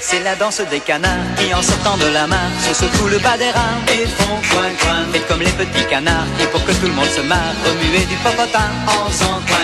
[0.00, 3.38] C'est la danse des canards qui en sortant de la mare se secouent le bas
[3.38, 5.06] des reins et font coin coin.
[5.12, 8.16] Faites comme les petits canards et pour que tout le monde se marre, remuer du
[8.16, 9.10] popotin en
[9.46, 9.61] coin.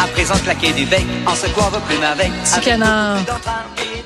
[0.00, 2.30] À présent claquer du bec en secouant vos plumes avec.
[2.44, 3.18] Petit canard.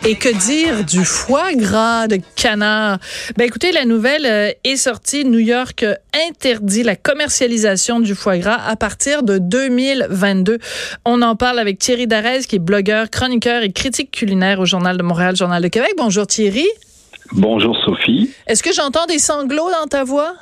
[0.06, 2.98] Et que dire du foie gras de canard?
[3.36, 5.24] Ben écoutez, la nouvelle euh, est sortie.
[5.24, 5.84] New York
[6.28, 10.58] interdit la commercialisation du foie gras à partir de 2022.
[11.04, 14.96] On en parle avec Thierry Darès, qui est blogueur, chroniqueur et critique culinaire au Journal
[14.96, 15.92] de Montréal, Journal de Québec.
[15.98, 16.66] Bonjour Thierry.
[17.32, 18.30] Bonjour Sophie.
[18.46, 20.34] Est-ce que j'entends des sanglots dans ta voix?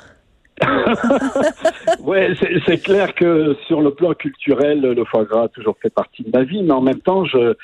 [1.99, 2.17] oui,
[2.65, 6.29] c'est clair que sur le plan culturel, le foie gras a toujours fait partie de
[6.31, 7.55] ma vie, mais en même temps, je,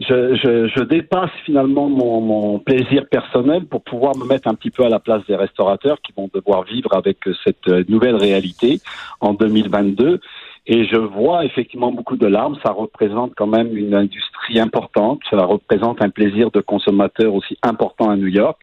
[0.00, 4.70] je, je, je, dépasse finalement mon, mon, plaisir personnel pour pouvoir me mettre un petit
[4.70, 8.80] peu à la place des restaurateurs qui vont devoir vivre avec cette nouvelle réalité
[9.20, 10.20] en 2022.
[10.66, 12.56] Et je vois effectivement beaucoup de larmes.
[12.64, 15.20] Ça représente quand même une industrie importante.
[15.28, 18.58] Ça représente un plaisir de consommateur aussi important à New York.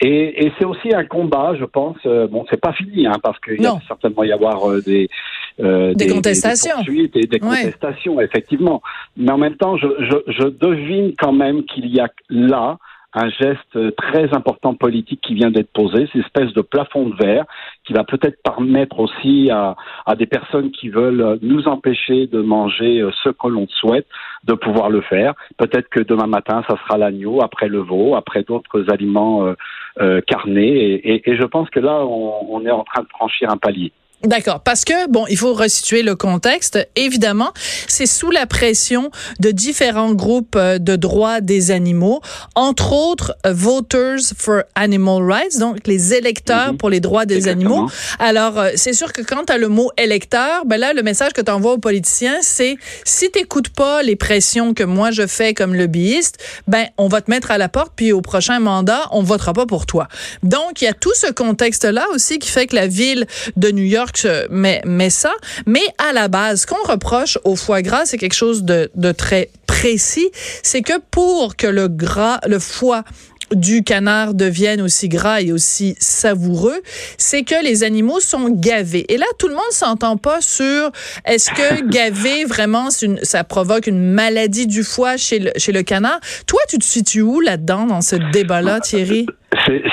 [0.00, 1.96] Et, et c'est aussi un combat, je pense.
[2.06, 5.08] Euh, bon, c'est pas fini, hein, parce qu'il va certainement y avoir euh, des,
[5.60, 8.82] euh, des, contestations, des, des, des contestations, effectivement.
[9.16, 12.78] Mais en même temps, je, je, je devine quand même qu'il y a là
[13.14, 17.44] un geste très important politique qui vient d'être posé, cette espèce de plafond de verre
[17.86, 19.76] qui va peut-être permettre aussi à,
[20.16, 24.06] des personnes qui veulent nous empêcher de manger euh, ce que l'on souhaite
[24.44, 25.34] de pouvoir le faire.
[25.56, 29.54] Peut-être que demain matin, ça sera l'agneau, après le veau, après d'autres aliments euh,
[30.00, 31.00] euh, carnés.
[31.04, 33.92] Et, je pense que là, on est en train de franchir un palier.
[34.24, 36.78] D'accord, parce que bon, il faut resituer le contexte.
[36.96, 37.52] Évidemment,
[37.86, 42.22] c'est sous la pression de différents groupes euh, de droits des animaux,
[42.54, 46.78] entre autres euh, Voters for Animal Rights, donc les électeurs mhm.
[46.78, 47.90] pour les droits des animaux.
[48.18, 51.32] Alors, euh, c'est sûr que quand tu as le mot électeur, ben là le message
[51.34, 55.52] que tu envoies aux politiciens, c'est si t'écoutes pas les pressions que moi je fais
[55.52, 59.22] comme lobbyiste, ben on va te mettre à la porte puis au prochain mandat, on
[59.22, 60.08] votera pas pour toi.
[60.42, 63.70] Donc, il y a tout ce contexte là aussi qui fait que la ville de
[63.70, 64.13] New York
[64.50, 65.32] mais, mais ça.
[65.66, 69.50] Mais à la base, qu'on reproche au foie gras, c'est quelque chose de, de très
[69.66, 70.30] précis.
[70.62, 73.04] C'est que pour que le gras, le foie
[73.52, 76.80] du canard devienne aussi gras et aussi savoureux,
[77.18, 79.04] c'est que les animaux sont gavés.
[79.12, 80.90] Et là, tout le monde s'entend pas sur
[81.24, 85.82] est-ce que gaver vraiment, une, ça provoque une maladie du foie chez le, chez le
[85.82, 86.20] canard?
[86.46, 89.26] Toi, tu te situes où là-dedans dans ce débat-là, Thierry?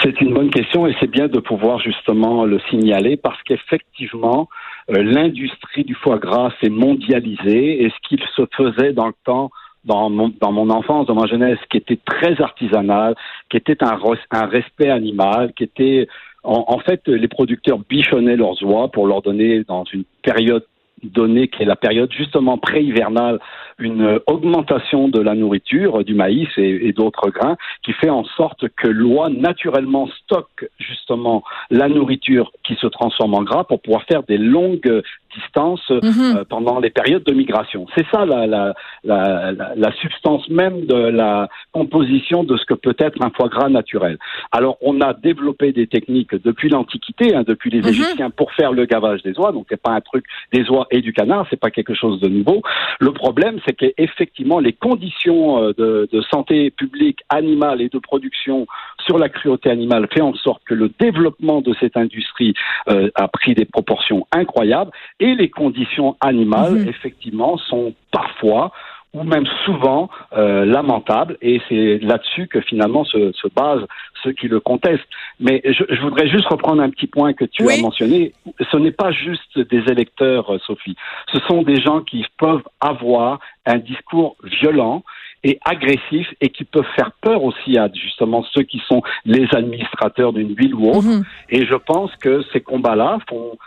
[0.04, 4.50] C'est une bonne question et c'est bien de pouvoir justement le signaler parce qu'effectivement,
[4.90, 9.52] euh, l'industrie du foie gras s'est mondialisée et ce qu'il se faisait dans le temps
[9.84, 13.16] dans mon, dans mon enfance, dans ma jeunesse, qui était très artisanal,
[13.50, 13.98] qui était un,
[14.32, 16.08] un respect animal, qui était
[16.44, 20.66] en, en, fait les producteurs bichonnaient leurs oies pour leur donner dans une période
[21.04, 23.40] donnée qui est la période justement pré-hivernale
[23.80, 28.68] une augmentation de la nourriture, du maïs et, et d'autres grains, qui fait en sorte
[28.70, 34.24] que l'oie naturellement stocke justement la nourriture qui se transforme en gras pour pouvoir faire
[34.24, 35.02] des longues
[35.36, 36.46] distances euh, mhm.
[36.46, 37.88] pendant les périodes de migration.
[37.96, 38.74] C'est ça la, la,
[39.04, 43.70] la, la, substance même de la composition de ce que peut être un foie gras
[43.70, 44.18] naturel.
[44.52, 47.88] Alors on a développé des techniques depuis l'Antiquité, hein, depuis les mhm.
[47.88, 49.52] Égyptiens, pour faire le gavage des oies.
[49.52, 52.28] Donc c'est pas un truc des oies et du canard, c'est pas quelque chose de
[52.28, 52.62] nouveau.
[53.00, 58.68] Le problème, c'est qu'effectivement, les conditions euh, de, de, santé publique animale et de production
[59.06, 62.54] sur la cruauté animale fait en sorte que le développement de cette industrie
[62.90, 66.90] euh, a pris des proportions incroyables et les conditions animales, mhm.
[66.90, 68.72] effectivement, sont parfois
[69.14, 73.86] ou même souvent euh, lamentable, et c'est là-dessus que finalement se, se basent
[74.24, 75.02] ceux qui le contestent.
[75.40, 78.34] Mais je, je, voudrais juste reprendre un petit point que tu as mentionné.
[78.72, 80.96] Ce n'est pas juste des électeurs, euh, Sophie.
[81.34, 85.04] Ce sont des gens qui peuvent avoir un discours violent
[85.44, 90.34] et agressif et qui peuvent faire peur aussi à justement ceux qui sont les administrateurs
[90.34, 91.08] d'une ville ou autre.
[91.08, 91.24] Mhm.
[91.50, 93.58] Et je pense que ces combats-là font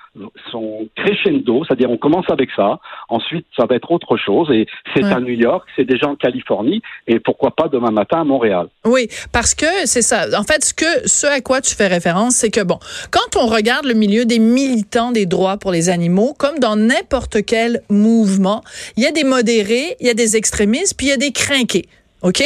[0.50, 5.04] sont crescendo, c'est-à-dire on commence avec ça, ensuite ça va être autre chose et c'est
[5.04, 8.68] à New York, c'est déjà en Californie et pourquoi pas demain matin à Montréal.
[8.84, 10.26] Oui, parce que c'est ça.
[10.38, 12.78] En fait, ce que ce à quoi tu fais référence, c'est que bon,
[13.10, 17.44] quand on regarde le milieu des militants des droits pour les animaux, comme dans n'importe
[17.44, 18.62] quel mouvement,
[18.96, 21.32] il y a des modérés, il y a des extrémistes, puis il y a des
[21.32, 21.86] crinqués.
[22.24, 22.42] OK?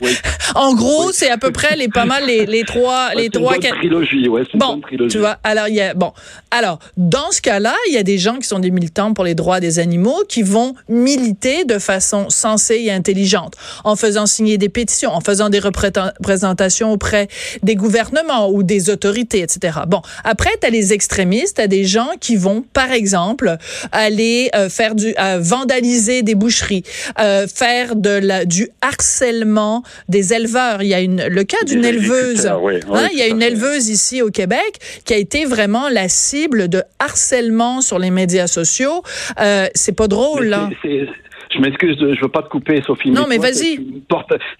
[0.00, 0.10] Oui.
[0.56, 3.62] en gros, c'est à peu près les pas mal les, les trois les trois une
[3.62, 5.12] trilogie, ouais, bon, une trilogie.
[5.12, 5.38] tu vois.
[5.44, 6.12] Alors il y a bon.
[6.50, 9.36] Alors, dans ce cas-là, il y a des gens qui sont des militants pour les
[9.36, 13.54] droits des animaux qui vont militer de façon sensée et intelligente
[13.84, 17.28] en faisant signer des pétitions, en faisant des représentations auprès
[17.62, 19.78] des gouvernements ou des autorités, etc.
[19.86, 23.56] Bon, après tu as les extrémistes, tu as des gens qui vont par exemple
[23.92, 26.82] aller euh, faire du euh, vandaliser des boucheries,
[27.20, 30.82] euh, faire de la du harcèlement harcèlement des éleveurs.
[30.82, 32.46] Il y a une, le cas d'une éleveuse.
[32.46, 36.68] Hein, il y a une éleveuse ici au Québec qui a été vraiment la cible
[36.68, 39.02] de harcèlement sur les médias sociaux.
[39.40, 40.70] Euh, c'est pas drôle, là.
[40.82, 43.10] Je m'excuse, je veux pas te couper, Sophie.
[43.10, 43.76] Non, mais, mais vas-y.
[43.76, 44.02] Tu,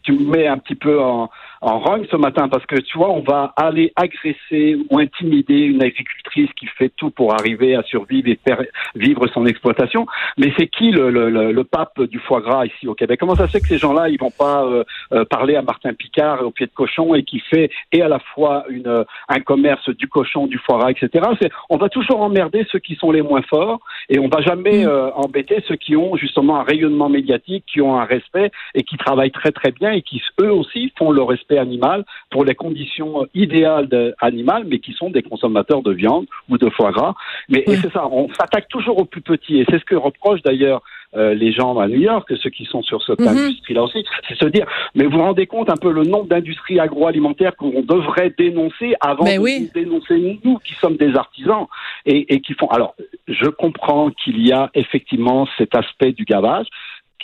[0.02, 1.30] tu me mets un petit peu en,
[1.60, 5.82] en rogne ce matin parce que tu vois, on va aller agresser ou intimider une
[5.82, 8.62] agricultrice qui fait tout pour arriver à survivre et faire
[8.94, 10.06] vivre son exploitation.
[10.38, 13.20] Mais c'est qui le, le, le, pape du foie gras ici au Québec?
[13.20, 15.92] Comment ça se fait que ces gens-là, ils vont pas euh, euh, parler à Martin
[15.92, 19.88] Picard au pied de cochon et qui fait et à la fois une, un commerce
[19.90, 21.28] du cochon, du foie gras, etc.
[21.68, 24.88] On va toujours emmerder ceux qui sont les moins forts et on va jamais mm.
[24.88, 28.96] euh, embêter ceux qui ont justement un rayonnement médiatique, qui ont un respect et qui
[28.96, 33.26] travaillent très très bien et qui eux aussi font le respect animal pour les conditions
[33.34, 33.88] idéales
[34.20, 37.14] animales, mais qui sont des consommateurs de viande ou de foie gras.
[37.48, 40.82] Mais c'est ça, on s'attaque toujours aux plus petits, et c'est ce que reprochent d'ailleurs
[41.16, 43.28] euh, les gens à New York, ceux qui sont sur cette mhm.
[43.28, 44.64] industrie-là aussi, c'est se dire,
[44.94, 49.24] mais vous vous rendez compte un peu le nombre d'industries agroalimentaires qu'on devrait dénoncer avant
[49.24, 51.66] de dénoncer nous qui sommes des artisans
[52.06, 52.68] et, et qui font.
[52.68, 52.94] Alors,
[53.26, 56.66] je comprends qu'il y a effectivement cet aspect du gavage,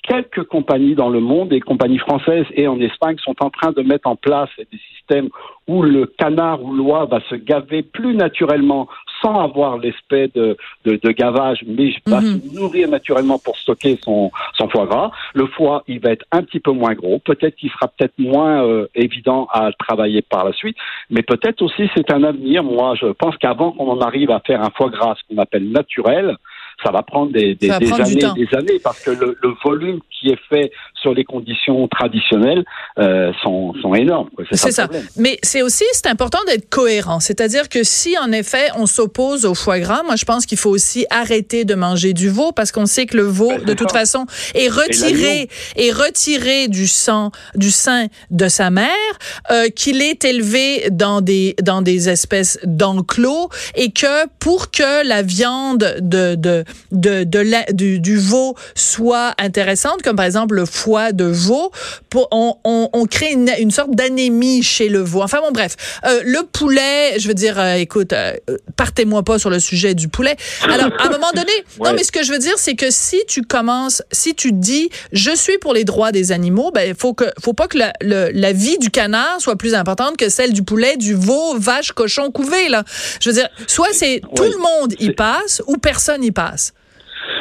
[0.02, 3.82] quelques compagnies dans le monde, des compagnies françaises et en Espagne, sont en train de
[3.82, 5.28] mettre en place des systèmes
[5.66, 8.88] où le canard ou l'oie va se gaver plus naturellement
[9.22, 12.40] sans avoir l'aspect de, de, de, gavage, mais va mhm.
[12.40, 15.10] se nourrir naturellement pour stocker son, son foie gras.
[15.34, 17.18] Le foie, il va être un petit peu moins gros.
[17.18, 20.76] Peut-être qu'il sera peut-être moins euh, évident à travailler par la suite,
[21.10, 22.62] mais peut-être aussi c'est un avenir.
[22.62, 25.70] Moi, je pense qu'avant qu'on en arrive à faire un foie gras, ce qu'on appelle
[25.70, 26.36] naturel,
[26.84, 30.28] ça va prendre des, des, des années, des années, parce que le, le, volume qui
[30.28, 30.70] est fait
[31.06, 32.64] sur les conditions traditionnelles
[32.98, 34.28] euh, sont, sont énormes.
[34.50, 34.88] C'est ça.
[35.16, 39.54] Mais c'est aussi c'est important d'être cohérent, c'est-à-dire que si en effet on s'oppose au
[39.54, 42.86] foie gras, moi je pense qu'il faut aussi arrêter de manger du veau parce qu'on
[42.86, 47.70] sait que le veau ben, de toute façon est retiré est retiré du sang du
[47.70, 49.12] sein de sa mère,
[49.52, 55.22] euh, qu'il est élevé dans des dans des espèces d'enclos et que pour que la
[55.22, 60.66] viande de de de, de la, du, du veau soit intéressante, comme par exemple le
[60.66, 61.70] foie de veau,
[62.10, 65.22] pour, on, on, on crée une, une sorte d'anémie chez le veau.
[65.22, 68.34] Enfin bon, bref, euh, le poulet, je veux dire, euh, écoute, euh,
[68.76, 70.36] partez-moi pas sur le sujet du poulet.
[70.64, 71.52] Alors, à un moment donné,
[71.84, 74.90] non, mais ce que je veux dire, c'est que si tu commences, si tu dis,
[75.12, 77.92] je suis pour les droits des animaux, ben, il faut que, faut pas que la,
[78.00, 81.92] le, la vie du canard soit plus importante que celle du poulet, du veau, vache,
[81.92, 82.84] cochon couvé, là.
[83.20, 86.72] Je veux dire, soit c'est tout le monde y passe ou personne y passe.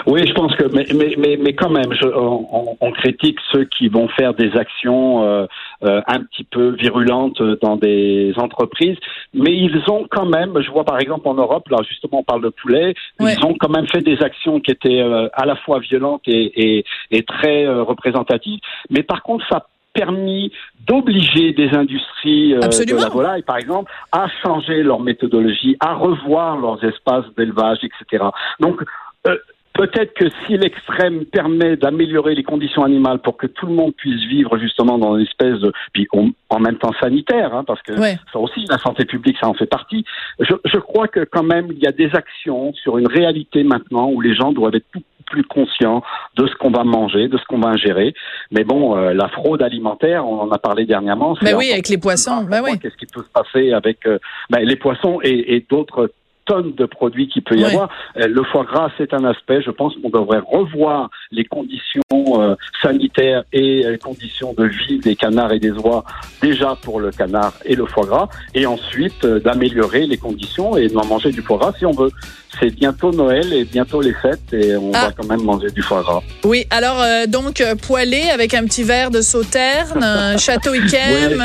[0.08, 0.86] Oui, je pense que, mais,
[1.18, 5.46] mais, mais, quand même, je, on, on, critique ceux qui vont faire des actions euh,
[5.84, 8.98] euh, un petit peu virulentes dans des entreprises,
[9.34, 12.44] mais ils ont quand même, je vois par exemple en Europe, là justement on parle
[12.44, 15.80] de poulet, ils ont quand même fait des actions qui étaient euh, à la fois
[15.80, 18.60] violentes et, et, et très représentatives,
[18.90, 20.52] mais par contre ça permis
[20.86, 26.58] d'obliger des industries euh, de la volaille, par exemple, à changer leur méthodologie, à revoir
[26.58, 28.26] leurs espaces d'élevage, etc.
[28.60, 28.84] Donc,
[29.26, 29.38] euh,
[29.86, 34.24] Peut-être que si l'extrême permet d'améliorer les conditions animales pour que tout le monde puisse
[34.28, 36.08] vivre justement dans une espèce de, puis
[36.50, 39.68] en même temps sanitaire, hein, parce que ça aussi la santé publique ça en fait
[39.68, 40.04] partie.
[40.40, 44.10] Je, je crois que quand même il y a des actions sur une réalité maintenant
[44.10, 46.04] où les gens doivent être tout plus conscients
[46.36, 48.14] de ce qu'on va manger, de ce qu'on va ingérer.
[48.52, 51.36] Mais bon, euh, la fraude alimentaire, on en a parlé dernièrement.
[51.42, 52.46] Mais oui, avec les poissons.
[52.48, 52.80] Mais oui.
[52.80, 56.12] Qu'est-ce qui peut se passer avec euh, ben, les poissons et, et d'autres
[56.46, 57.90] tonnes de produits qu'il peut y avoir.
[58.18, 59.62] Euh, le foie gras, c'est un aspect.
[59.62, 65.16] Je pense qu'on devrait revoir les conditions euh, sanitaires et les conditions de vie des
[65.16, 66.04] canards et des oies,
[66.42, 70.88] déjà pour le canard et le foie gras, et ensuite euh, d'améliorer les conditions et
[70.88, 72.12] d'en manger du foie gras si on veut.
[72.60, 75.08] C'est bientôt Noël et bientôt les fêtes et on ah.
[75.08, 76.22] va quand même manger du foie gras.
[76.46, 81.44] Oui, alors donc poêlé avec un petit verre de sauterne, château Yquem.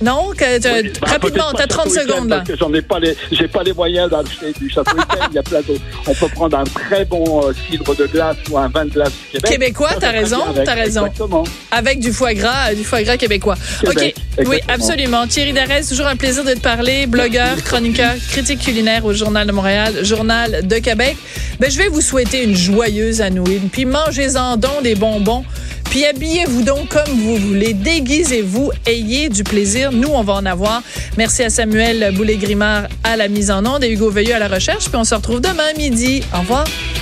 [0.00, 2.36] Non, que, oui, bah, rapidement, t'as 30 secondes là.
[2.36, 4.96] Parce que j'en ai pas les, j'ai pas les moyens d'acheter du château
[5.30, 5.80] Il y a plein d'autres.
[6.06, 9.12] On peut prendre un très bon euh, cidre de glace ou un vin de glace
[9.32, 9.50] québécois.
[9.50, 11.06] Québécois, t'as raison, t'as raison.
[11.06, 11.44] Exactement.
[11.70, 13.56] Avec du foie gras, du foie gras québécois.
[13.86, 14.14] ok,
[14.46, 15.26] oui, absolument.
[15.26, 19.52] Thierry Darès, toujours un plaisir de te parler, blogueur, chroniqueur, critique culinaire au Journal de
[19.52, 21.16] Montréal, Journal de Québec.
[21.58, 25.44] Ben, je vais vous souhaiter une joyeuse Halloween, puis mangez-en donc des bonbons.
[25.90, 29.90] Puis habillez-vous donc comme vous voulez, déguisez-vous, ayez du plaisir.
[29.92, 30.82] Nous, on va en avoir.
[31.16, 34.88] Merci à Samuel Boulay-Grimard à la mise en onde et Hugo Veilleux à la recherche.
[34.88, 36.22] Puis on se retrouve demain midi.
[36.34, 36.66] Au revoir.